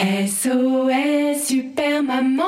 SOS 0.00 1.44
Super 1.44 2.02
Maman 2.02 2.42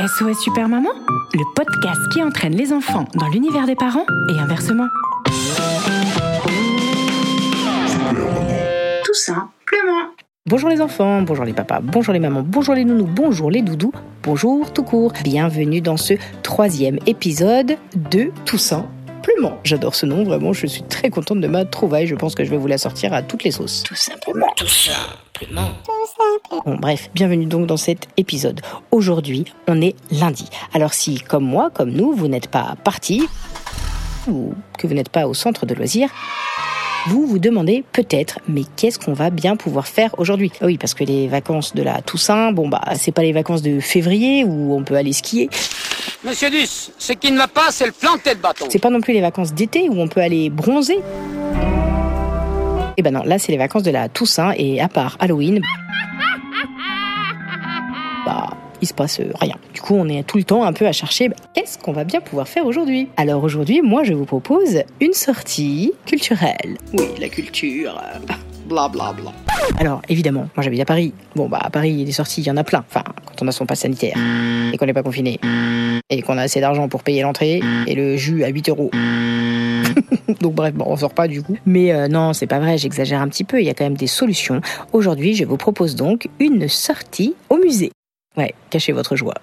SOS 0.00 0.40
Super 0.42 0.66
Maman, 0.68 0.90
le 1.34 1.54
podcast 1.54 2.00
qui 2.12 2.22
entraîne 2.22 2.56
les 2.56 2.72
enfants 2.72 3.04
dans 3.14 3.28
l'univers 3.28 3.66
des 3.66 3.76
parents 3.76 4.06
et 4.34 4.38
inversement. 4.38 4.88
Tout 9.04 9.14
simplement. 9.14 10.08
Bonjour 10.46 10.70
les 10.70 10.80
enfants, 10.80 11.22
bonjour 11.22 11.44
les 11.44 11.52
papas, 11.52 11.80
bonjour 11.82 12.14
les 12.14 12.20
mamans, 12.20 12.42
bonjour 12.42 12.74
les 12.74 12.84
nounous, 12.84 13.06
bonjour 13.06 13.50
les 13.50 13.60
doudous, 13.60 13.92
bonjour 14.22 14.72
tout 14.72 14.82
court. 14.82 15.12
Bienvenue 15.22 15.82
dans 15.82 15.98
ce 15.98 16.14
troisième 16.42 16.98
épisode 17.06 17.76
de 17.94 18.32
Toussaint 18.46 18.88
Plument. 19.22 19.58
J'adore 19.64 19.94
ce 19.94 20.06
nom, 20.06 20.24
vraiment, 20.24 20.52
je 20.52 20.66
suis 20.66 20.82
très 20.82 21.10
contente 21.10 21.40
de 21.40 21.46
ma 21.46 21.64
trouvaille. 21.64 22.06
Je 22.06 22.14
pense 22.14 22.34
que 22.34 22.44
je 22.44 22.50
vais 22.50 22.56
vous 22.56 22.66
la 22.66 22.78
sortir 22.78 23.12
à 23.12 23.22
toutes 23.22 23.44
les 23.44 23.50
sauces. 23.50 23.82
Tout 23.82 23.94
simplement. 23.94 24.52
Tout 24.56 24.66
simplement. 24.66 25.70
Bon, 26.64 26.76
bref, 26.76 27.10
bienvenue 27.14 27.46
donc 27.46 27.66
dans 27.66 27.76
cet 27.76 28.08
épisode. 28.16 28.60
Aujourd'hui, 28.90 29.44
on 29.68 29.80
est 29.80 29.94
lundi. 30.10 30.48
Alors 30.72 30.94
si, 30.94 31.20
comme 31.20 31.44
moi, 31.44 31.70
comme 31.72 31.90
nous, 31.90 32.12
vous 32.12 32.28
n'êtes 32.28 32.48
pas 32.48 32.76
parti 32.82 33.26
ou 34.28 34.54
que 34.78 34.86
vous 34.86 34.94
n'êtes 34.94 35.08
pas 35.08 35.26
au 35.26 35.34
centre 35.34 35.66
de 35.66 35.74
loisirs, 35.74 36.10
vous 37.06 37.26
vous 37.26 37.38
demandez 37.38 37.82
peut-être, 37.92 38.40
mais 38.46 38.62
qu'est-ce 38.76 38.98
qu'on 38.98 39.14
va 39.14 39.30
bien 39.30 39.56
pouvoir 39.56 39.86
faire 39.86 40.14
aujourd'hui? 40.18 40.52
Ah 40.60 40.66
Oui, 40.66 40.76
parce 40.76 40.92
que 40.92 41.04
les 41.04 41.28
vacances 41.28 41.74
de 41.74 41.82
la 41.82 42.02
Toussaint, 42.02 42.52
bon 42.52 42.68
bah 42.68 42.82
c'est 42.96 43.12
pas 43.12 43.22
les 43.22 43.32
vacances 43.32 43.62
de 43.62 43.80
février 43.80 44.44
où 44.44 44.74
on 44.74 44.84
peut 44.84 44.96
aller 44.96 45.14
skier. 45.14 45.48
Monsieur 46.22 46.50
Duss, 46.50 46.92
ce 46.98 47.14
qui 47.14 47.32
ne 47.32 47.38
va 47.38 47.48
pas, 47.48 47.70
c'est 47.70 47.86
le 47.86 47.92
planter 47.92 48.34
de 48.34 48.40
bâton. 48.40 48.66
C'est 48.68 48.78
pas 48.78 48.90
non 48.90 49.00
plus 49.00 49.14
les 49.14 49.22
vacances 49.22 49.54
d'été 49.54 49.88
où 49.88 49.98
on 49.98 50.06
peut 50.06 50.20
aller 50.20 50.50
bronzer. 50.50 50.98
Eh 52.98 53.02
ben 53.02 53.10
non, 53.10 53.22
là 53.24 53.38
c'est 53.38 53.52
les 53.52 53.56
vacances 53.56 53.84
de 53.84 53.90
la 53.90 54.10
Toussaint 54.10 54.52
et 54.58 54.82
à 54.82 54.88
part 54.88 55.16
Halloween, 55.18 55.62
bah 58.26 58.50
il 58.82 58.86
se 58.86 58.92
passe 58.92 59.20
euh, 59.20 59.32
rien. 59.40 59.56
Du 59.72 59.80
coup, 59.80 59.94
on 59.94 60.08
est 60.08 60.22
tout 60.22 60.36
le 60.36 60.44
temps 60.44 60.62
un 60.64 60.74
peu 60.74 60.86
à 60.86 60.92
chercher 60.92 61.30
bah, 61.30 61.36
qu'est-ce 61.54 61.78
qu'on 61.78 61.92
va 61.92 62.04
bien 62.04 62.20
pouvoir 62.20 62.46
faire 62.46 62.66
aujourd'hui? 62.66 63.08
Alors 63.16 63.42
aujourd'hui, 63.42 63.80
moi 63.80 64.04
je 64.04 64.12
vous 64.12 64.26
propose 64.26 64.82
une 65.00 65.14
sortie 65.14 65.92
culturelle. 66.04 66.76
Oui, 66.92 67.06
la 67.18 67.30
culture. 67.30 67.98
Bla 68.66 68.88
bla 68.88 69.14
bla. 69.14 69.32
Alors 69.78 70.02
évidemment, 70.10 70.48
moi 70.54 70.62
j'habite 70.62 70.80
à 70.80 70.84
Paris. 70.84 71.14
Bon 71.34 71.48
bah 71.48 71.60
à 71.62 71.70
Paris, 71.70 72.04
des 72.04 72.12
sorties, 72.12 72.42
il 72.42 72.46
y 72.46 72.50
en 72.50 72.58
a 72.58 72.64
plein. 72.64 72.84
Enfin, 72.90 73.04
on 73.42 73.48
a 73.48 73.52
son 73.52 73.66
pass 73.66 73.80
sanitaire 73.80 74.16
et 74.72 74.76
qu'on 74.76 74.86
n'est 74.86 74.92
pas 74.92 75.02
confiné 75.02 75.38
et 76.10 76.22
qu'on 76.22 76.38
a 76.38 76.42
assez 76.42 76.60
d'argent 76.60 76.88
pour 76.88 77.02
payer 77.02 77.22
l'entrée 77.22 77.60
et 77.86 77.94
le 77.94 78.16
jus 78.16 78.44
à 78.44 78.48
8 78.48 78.68
euros. 78.68 78.90
Donc 80.40 80.54
bref, 80.54 80.74
on 80.78 80.96
sort 80.96 81.14
pas 81.14 81.28
du 81.28 81.42
coup. 81.42 81.56
Mais 81.66 81.92
euh, 81.92 82.08
non, 82.08 82.32
c'est 82.32 82.46
pas 82.46 82.58
vrai, 82.58 82.78
j'exagère 82.78 83.20
un 83.20 83.28
petit 83.28 83.44
peu, 83.44 83.60
il 83.60 83.66
y 83.66 83.70
a 83.70 83.74
quand 83.74 83.84
même 83.84 83.96
des 83.96 84.06
solutions. 84.06 84.60
Aujourd'hui, 84.92 85.34
je 85.34 85.44
vous 85.44 85.56
propose 85.56 85.94
donc 85.96 86.28
une 86.38 86.68
sortie 86.68 87.34
au 87.48 87.58
musée. 87.58 87.90
Ouais, 88.36 88.54
cachez 88.70 88.92
votre 88.92 89.16
joie. 89.16 89.34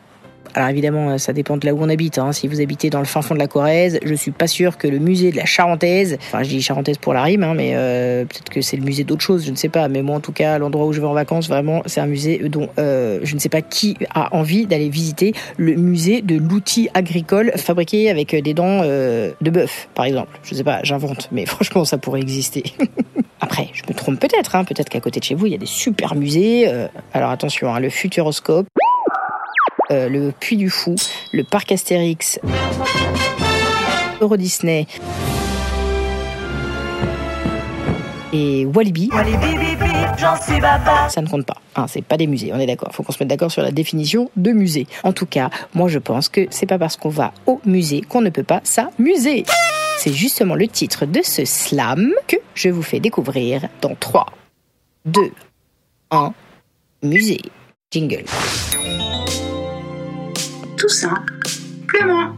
Alors 0.57 0.69
évidemment, 0.69 1.11
euh, 1.11 1.17
ça 1.19 1.33
dépend 1.33 1.55
de 1.55 1.67
là 1.67 1.73
où 1.75 1.77
on 1.83 1.87
habite. 1.87 2.17
Hein. 2.17 2.31
Si 2.31 2.47
vous 2.47 2.61
habitez 2.61 2.89
dans 2.89 2.97
le 2.97 3.05
fin 3.05 3.21
fond 3.21 3.35
de 3.35 3.39
la 3.39 3.45
Corrèze, 3.45 3.99
je 4.03 4.15
suis 4.15 4.31
pas 4.31 4.47
sûr 4.47 4.79
que 4.79 4.87
le 4.87 4.97
musée 4.97 5.29
de 5.29 5.37
la 5.37 5.45
Charentaise, 5.45 6.17
enfin 6.19 6.41
je 6.41 6.49
dis 6.49 6.63
Charentaise 6.63 6.97
pour 6.97 7.13
la 7.13 7.21
rime, 7.21 7.43
hein, 7.43 7.53
mais 7.55 7.73
euh, 7.75 8.25
peut-être 8.25 8.49
que 8.49 8.61
c'est 8.61 8.75
le 8.75 8.81
musée 8.83 9.03
d'autre 9.03 9.21
chose, 9.21 9.45
je 9.45 9.51
ne 9.51 9.55
sais 9.55 9.69
pas. 9.69 9.87
Mais 9.87 10.01
moi 10.01 10.15
en 10.15 10.19
tout 10.19 10.31
cas, 10.31 10.57
l'endroit 10.57 10.87
où 10.87 10.93
je 10.93 10.99
vais 10.99 11.05
en 11.05 11.13
vacances, 11.13 11.47
vraiment, 11.47 11.83
c'est 11.85 12.01
un 12.01 12.07
musée 12.07 12.39
dont 12.49 12.69
euh, 12.79 13.19
je 13.21 13.35
ne 13.35 13.39
sais 13.39 13.49
pas 13.49 13.61
qui 13.61 13.97
a 14.15 14.35
envie 14.35 14.65
d'aller 14.65 14.89
visiter 14.89 15.33
le 15.57 15.75
musée 15.75 16.23
de 16.23 16.37
l'outil 16.37 16.89
agricole 16.95 17.51
fabriqué 17.55 18.09
avec 18.09 18.35
des 18.35 18.55
dents 18.55 18.81
euh, 18.83 19.33
de 19.41 19.51
bœuf, 19.51 19.89
par 19.93 20.05
exemple. 20.05 20.39
Je 20.41 20.55
sais 20.55 20.63
pas, 20.63 20.79
j'invente, 20.81 21.29
mais 21.31 21.45
franchement, 21.45 21.85
ça 21.85 21.99
pourrait 21.99 22.21
exister. 22.21 22.63
Après, 23.41 23.69
je 23.73 23.83
me 23.87 23.93
trompe 23.93 24.19
peut-être, 24.19 24.55
hein. 24.55 24.63
peut-être 24.63 24.89
qu'à 24.89 24.99
côté 24.99 25.19
de 25.19 25.25
chez 25.25 25.35
vous, 25.35 25.45
il 25.45 25.51
y 25.51 25.55
a 25.55 25.59
des 25.59 25.67
super 25.67 26.15
musées. 26.15 26.67
euh, 26.67 26.87
alors 27.13 27.29
attention, 27.29 27.71
hein, 27.71 27.79
le 27.79 27.89
Futuroscope, 27.91 28.67
euh, 29.91 30.09
le 30.09 30.31
Puy 30.31 30.57
du 30.57 30.69
Fou, 30.69 30.95
le 31.31 31.43
Parc 31.43 31.71
Astérix, 31.71 32.39
Euro 34.21 34.37
Disney 34.37 34.87
et 38.33 38.65
Walibi. 38.65 39.09
Ça 41.07 41.21
ne 41.21 41.27
compte 41.27 41.45
pas. 41.45 41.57
Hein, 41.75 41.85
c'est 41.87 42.01
pas 42.01 42.17
des 42.17 42.27
musées, 42.27 42.51
on 42.53 42.59
est 42.59 42.65
d'accord. 42.65 42.89
Faut 42.93 43.03
qu'on 43.03 43.11
se 43.11 43.19
mette 43.19 43.29
d'accord 43.29 43.51
sur 43.51 43.61
la 43.61 43.71
définition 43.71 44.29
de 44.35 44.51
musée. 44.51 44.87
En 45.03 45.13
tout 45.13 45.25
cas, 45.25 45.49
moi 45.73 45.87
je 45.87 45.99
pense 45.99 46.29
que 46.29 46.47
c'est 46.49 46.65
pas 46.65 46.77
parce 46.77 46.97
qu'on 46.97 47.09
va 47.09 47.33
au 47.45 47.61
musée 47.65 48.01
qu'on 48.01 48.21
ne 48.21 48.29
peut 48.29 48.43
pas 48.43 48.61
s'amuser. 48.63 49.45
C'est 49.97 50.13
justement 50.13 50.55
le 50.55 50.67
titre 50.67 51.05
de 51.05 51.21
ce 51.23 51.45
slam 51.45 52.11
que 52.27 52.35
je 52.53 52.69
vous 52.69 52.83
fais 52.83 52.99
découvrir 52.99 53.67
dans 53.81 53.95
3, 53.95 54.27
2, 55.05 55.31
1, 56.11 56.33
musée. 57.03 57.41
Jingle. 57.89 58.25
Tout 60.77 60.89
simplement. 60.89 62.33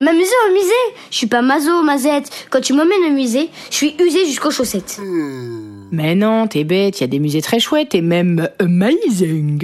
M'amuser 0.00 0.32
au 0.48 0.52
musée? 0.52 0.72
Je 1.10 1.16
suis 1.16 1.26
pas 1.26 1.42
mazo, 1.42 1.82
mazette. 1.82 2.48
Quand 2.50 2.60
tu 2.60 2.72
m'emmènes 2.72 3.04
au 3.08 3.12
musée, 3.12 3.50
je 3.70 3.76
suis 3.76 3.94
usée 4.00 4.26
jusqu'aux 4.26 4.50
chaussettes. 4.50 5.00
Mais 5.92 6.14
non, 6.16 6.48
t'es 6.48 6.64
bête, 6.64 6.98
il 6.98 7.02
y 7.02 7.04
a 7.04 7.06
des 7.06 7.20
musées 7.20 7.42
très 7.42 7.60
chouettes 7.60 7.94
et 7.94 8.00
même 8.00 8.48
amazing. 8.58 9.62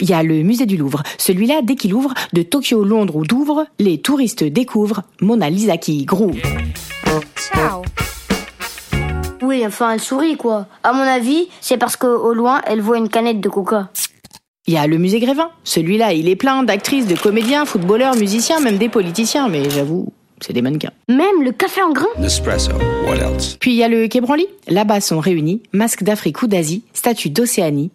Il 0.00 0.08
y 0.08 0.12
a 0.12 0.22
le 0.22 0.42
musée 0.42 0.66
du 0.66 0.76
Louvre. 0.76 1.02
Celui-là, 1.18 1.60
dès 1.62 1.74
qu'il 1.74 1.94
ouvre, 1.94 2.12
de 2.32 2.42
Tokyo, 2.42 2.84
Londres 2.84 3.16
ou 3.16 3.24
Douvres, 3.24 3.66
les 3.78 3.98
touristes 3.98 4.44
découvrent 4.44 5.02
Mona 5.20 5.50
Lisa 5.50 5.76
qui 5.76 6.04
groove. 6.04 6.36
Oui, 9.52 9.66
enfin, 9.66 9.90
elle 9.92 10.00
sourit, 10.00 10.38
quoi. 10.38 10.66
À 10.82 10.94
mon 10.94 11.02
avis, 11.02 11.46
c'est 11.60 11.76
parce 11.76 11.96
qu'au 11.96 12.32
loin, 12.32 12.62
elle 12.66 12.80
voit 12.80 12.96
une 12.96 13.10
canette 13.10 13.38
de 13.38 13.50
coca. 13.50 13.90
Il 14.66 14.72
y 14.72 14.78
a 14.78 14.86
le 14.86 14.96
musée 14.96 15.20
Grévin. 15.20 15.50
Celui-là, 15.62 16.14
il 16.14 16.26
est 16.26 16.36
plein 16.36 16.62
d'actrices, 16.62 17.06
de 17.06 17.14
comédiens, 17.14 17.66
footballeurs, 17.66 18.16
musiciens, 18.16 18.60
même 18.60 18.78
des 18.78 18.88
politiciens, 18.88 19.50
mais 19.50 19.68
j'avoue, 19.68 20.06
c'est 20.40 20.54
des 20.54 20.62
mannequins. 20.62 20.92
Même 21.10 21.42
le 21.42 21.52
café 21.52 21.82
en 21.82 21.92
grain 21.92 22.06
Nespresso. 22.18 22.72
What 23.06 23.16
else? 23.16 23.58
Puis 23.60 23.72
il 23.72 23.76
y 23.76 23.84
a 23.84 23.88
le 23.88 24.08
Quai 24.08 24.22
Branly. 24.22 24.46
Là-bas 24.68 25.02
sont 25.02 25.20
réunis 25.20 25.62
masques 25.74 26.02
d'Afrique 26.02 26.40
ou 26.40 26.46
d'Asie, 26.46 26.82
statues 26.94 27.28
d'Océanie, 27.28 27.90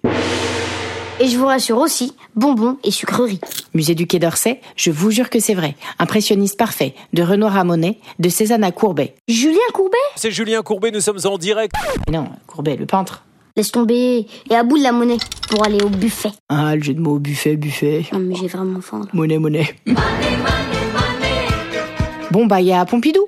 Et 1.19 1.27
je 1.27 1.37
vous 1.37 1.47
rassure 1.47 1.77
aussi, 1.79 2.13
bonbons 2.35 2.77
et 2.83 2.91
sucreries. 2.91 3.39
Musée 3.73 3.95
du 3.95 4.05
Quai 4.05 4.19
d'Orsay, 4.19 4.61
je 4.75 4.91
vous 4.91 5.09
jure 5.09 5.31
que 5.31 5.39
c'est 5.39 5.55
vrai. 5.55 5.75
Impressionniste 5.97 6.57
parfait, 6.59 6.93
de 7.13 7.23
Renoir 7.23 7.57
à 7.57 7.63
Monet, 7.63 7.97
de 8.19 8.29
Cézanne 8.29 8.63
à 8.63 8.71
Courbet. 8.71 9.15
Julien 9.27 9.57
Courbet? 9.73 9.97
C'est 10.15 10.29
Julien 10.29 10.61
Courbet, 10.61 10.91
nous 10.91 11.01
sommes 11.01 11.17
en 11.25 11.39
direct. 11.39 11.73
Mais 12.07 12.15
non, 12.17 12.29
Courbet, 12.45 12.75
le 12.75 12.85
peintre. 12.85 13.23
Laisse 13.55 13.71
tomber. 13.71 14.27
Et 14.51 14.55
à 14.55 14.61
bout 14.61 14.77
de 14.77 14.83
la 14.83 14.91
monnaie 14.91 15.17
pour 15.49 15.65
aller 15.65 15.81
au 15.83 15.89
buffet. 15.89 16.29
Ah, 16.49 16.75
le 16.75 16.83
jeu 16.83 16.93
de 16.93 16.99
mots, 16.99 17.17
buffet, 17.17 17.55
buffet. 17.55 18.05
Non, 18.13 18.19
mais 18.19 18.35
j'ai 18.35 18.47
vraiment 18.47 18.81
faim. 18.81 18.99
là. 18.99 19.07
Monnaie, 19.13 19.39
monnaie. 19.39 19.75
Bon, 22.29 22.45
bah, 22.45 22.61
il 22.61 22.67
y 22.67 22.73
a 22.73 22.85
Pompidou. 22.85 23.25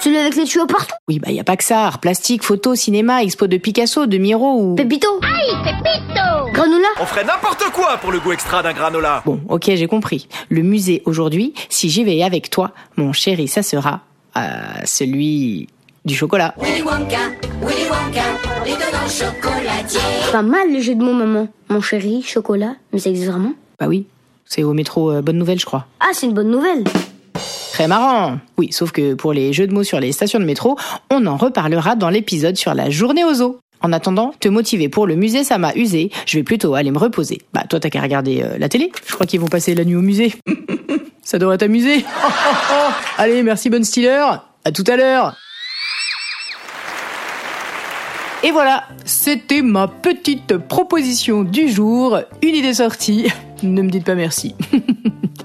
Celui 0.00 0.16
avec 0.18 0.36
les 0.36 0.44
tuyaux 0.44 0.66
partout. 0.66 0.94
Oui, 1.08 1.18
bah, 1.18 1.28
il 1.30 1.34
y 1.36 1.40
a 1.40 1.44
pas 1.44 1.56
que 1.56 1.64
ça. 1.64 1.86
Art 1.86 1.98
plastique, 1.98 2.42
photo, 2.42 2.74
cinéma, 2.74 3.22
expo 3.22 3.46
de 3.46 3.56
Picasso, 3.58 4.06
de 4.06 4.16
Miro 4.18 4.60
ou... 4.60 4.74
Pépito. 4.74 5.08
Aïe, 5.22 5.56
Pépito 5.64 6.13
Granola. 6.84 7.02
On 7.02 7.06
ferait 7.06 7.24
n'importe 7.24 7.64
quoi 7.72 7.96
pour 7.98 8.12
le 8.12 8.20
goût 8.20 8.32
extra 8.32 8.62
d'un 8.62 8.72
granola. 8.72 9.22
Bon, 9.24 9.40
ok, 9.48 9.64
j'ai 9.74 9.86
compris. 9.86 10.28
Le 10.48 10.62
musée 10.62 11.02
aujourd'hui, 11.06 11.54
si 11.68 11.88
j'y 11.88 12.04
vais 12.04 12.22
avec 12.22 12.50
toi, 12.50 12.72
mon 12.96 13.12
chéri, 13.12 13.48
ça 13.48 13.62
sera 13.62 14.00
euh, 14.36 14.40
celui 14.84 15.68
du 16.04 16.14
chocolat. 16.14 16.54
Pas 20.32 20.42
mal 20.42 20.72
le 20.72 20.80
jeu 20.80 20.94
de 20.94 21.02
mots, 21.02 21.12
maman. 21.12 21.48
Mon 21.68 21.80
chéri, 21.80 22.22
chocolat. 22.22 22.74
Mais 22.92 22.98
ça 22.98 23.10
existe 23.10 23.30
vraiment? 23.30 23.52
Bah 23.80 23.86
oui, 23.88 24.06
c'est 24.44 24.62
au 24.62 24.72
métro 24.72 25.10
euh, 25.10 25.22
Bonne 25.22 25.38
Nouvelle, 25.38 25.58
je 25.58 25.66
crois. 25.66 25.86
Ah, 26.00 26.10
c'est 26.12 26.26
une 26.26 26.34
bonne 26.34 26.50
nouvelle. 26.50 26.84
Très 27.72 27.88
marrant. 27.88 28.38
Oui, 28.56 28.72
sauf 28.72 28.92
que 28.92 29.14
pour 29.14 29.32
les 29.32 29.52
jeux 29.52 29.66
de 29.66 29.72
mots 29.72 29.82
sur 29.82 29.98
les 29.98 30.12
stations 30.12 30.38
de 30.38 30.44
métro, 30.44 30.76
on 31.10 31.26
en 31.26 31.36
reparlera 31.36 31.96
dans 31.96 32.08
l'épisode 32.08 32.56
sur 32.56 32.72
la 32.74 32.88
journée 32.90 33.24
aux 33.24 33.42
eaux. 33.42 33.58
En 33.84 33.92
attendant, 33.92 34.32
te 34.40 34.48
motiver 34.48 34.88
pour 34.88 35.06
le 35.06 35.14
musée, 35.14 35.44
ça 35.44 35.58
m'a 35.58 35.74
usé. 35.74 36.10
Je 36.24 36.38
vais 36.38 36.42
plutôt 36.42 36.74
aller 36.74 36.90
me 36.90 36.96
reposer. 36.96 37.42
Bah, 37.52 37.64
toi, 37.68 37.78
t'as 37.78 37.90
qu'à 37.90 38.00
regarder 38.00 38.40
euh, 38.42 38.56
la 38.56 38.70
télé. 38.70 38.90
Je 39.06 39.12
crois 39.12 39.26
qu'ils 39.26 39.40
vont 39.40 39.46
passer 39.46 39.74
la 39.74 39.84
nuit 39.84 39.94
au 39.94 40.00
musée. 40.00 40.32
Ça 41.22 41.38
devrait 41.38 41.58
t'amuser. 41.58 42.02
Allez, 43.18 43.42
merci 43.42 43.68
bonne 43.68 43.84
Stiller. 43.84 44.24
À 44.64 44.72
tout 44.72 44.84
à 44.86 44.96
l'heure. 44.96 45.36
Et 48.42 48.52
voilà, 48.52 48.84
c'était 49.04 49.60
ma 49.60 49.86
petite 49.86 50.56
proposition 50.56 51.44
du 51.44 51.68
jour. 51.68 52.20
Une 52.40 52.54
idée 52.54 52.72
sortie. 52.72 53.26
Ne 53.62 53.82
me 53.82 53.90
dites 53.90 54.06
pas 54.06 54.14
merci. 54.14 54.54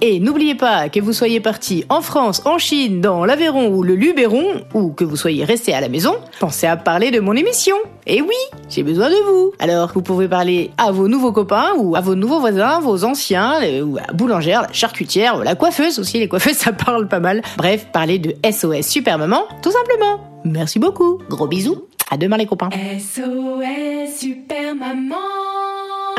Et 0.01 0.22
n'oubliez 0.22 0.56
pas 0.56 0.88
que 0.88 1.01
vous 1.01 1.12
soyez 1.12 1.42
parti 1.42 1.84
en 1.90 2.01
France, 2.01 2.42
en 2.46 2.57
Chine, 2.57 3.01
dans 3.01 3.25
l'Aveyron 3.25 3.68
ou 3.68 3.84
le 3.84 3.96
Luberon, 3.96 4.62
ou 4.74 4.92
que 4.92 5.04
vous 5.04 5.18
soyez 5.18 5.44
resté 5.44 5.74
à 5.74 5.81
la 5.81 5.90
maison, 5.90 6.16
pensez 6.40 6.68
à 6.68 6.78
parler 6.78 7.12
de 7.12 7.19
mon 7.19 7.34
émission. 7.34 7.75
Et 8.07 8.22
oui, 8.22 8.36
j'ai 8.69 8.84
besoin 8.84 9.10
de 9.10 9.16
vous. 9.25 9.51
Alors, 9.60 9.92
vous 9.94 10.01
pouvez 10.01 10.30
parler 10.30 10.72
à 10.78 10.92
vos 10.92 11.10
nouveaux 11.10 11.34
copains, 11.34 11.74
ou 11.78 11.98
à 11.98 12.01
vos 12.01 12.16
nouveaux 12.16 12.40
voisins, 12.40 12.80
vos 12.80 13.04
anciens, 13.04 13.62
euh, 13.62 13.81
ou 13.81 13.98
à 13.98 14.04
la 14.07 14.13
boulangère, 14.13 14.62
la 14.62 14.72
charcutière, 14.72 15.44
la 15.44 15.56
coiffeuse 15.56 16.00
aussi. 16.00 16.18
Les 16.18 16.30
coiffeuses, 16.30 16.57
ça 16.57 16.72
parle 16.72 17.10
pas 17.10 17.19
mal. 17.19 17.42
Bref, 17.57 17.88
parler 17.92 18.19
de 18.19 18.36
SOS 18.50 18.88
Super 18.88 19.18
Maman, 19.18 19.44
tout 19.62 19.72
simplement. 19.72 20.22
Merci 20.46 20.80
beaucoup. 20.80 21.19
Gros 21.30 21.48
bisous. 21.48 21.84
À 22.10 22.16
demain 22.16 22.38
les 22.38 22.46
copains. 22.46 22.69
SOS 22.72 24.18
Super 24.18 24.75
Maman 24.75 25.49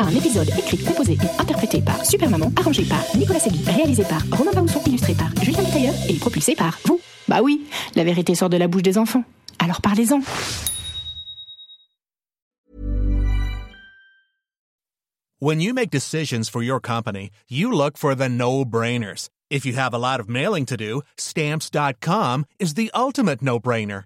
Un 0.01 0.09
épisode 0.09 0.49
écrit, 0.57 0.79
composé 0.83 1.13
et 1.13 1.41
interprété 1.41 1.79
par 1.79 2.03
Super 2.03 2.27
Maman, 2.27 2.51
arrangé 2.55 2.83
par 2.85 3.03
Nicolas 3.15 3.39
Segui, 3.39 3.63
réalisé 3.65 4.03
par 4.03 4.19
Romain 4.31 4.51
Bausson, 4.51 4.81
illustré 4.87 5.13
par 5.13 5.29
Julien 5.43 5.63
Tailleur 5.63 5.93
et 6.09 6.15
propulsé 6.15 6.55
par 6.55 6.79
vous. 6.85 6.99
Bah 7.27 7.41
oui, 7.43 7.67
la 7.95 8.03
vérité 8.03 8.33
sort 8.33 8.49
de 8.49 8.57
la 8.57 8.67
bouche 8.67 8.81
des 8.81 8.97
enfants. 8.97 9.23
Alors 9.59 9.79
parlez-en. 9.79 10.21
When 15.39 15.61
you 15.61 15.73
make 15.73 15.91
decisions 15.91 16.49
for 16.49 16.63
your 16.63 16.79
company, 16.79 17.29
you 17.47 17.71
look 17.71 17.95
for 17.95 18.15
the 18.15 18.27
no-brainers. 18.27 19.29
If 19.51 19.65
you 19.65 19.73
have 19.73 19.93
a 19.93 19.99
lot 19.99 20.19
of 20.19 20.27
mailing 20.27 20.65
to 20.65 20.77
do, 20.77 21.03
stamps.com 21.17 22.45
is 22.59 22.73
the 22.73 22.89
ultimate 22.95 23.43
no-brainer. 23.43 24.05